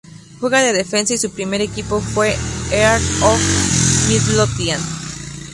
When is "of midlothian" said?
3.21-4.81